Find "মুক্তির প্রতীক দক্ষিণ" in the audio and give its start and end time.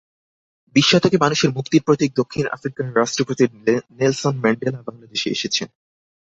1.51-2.45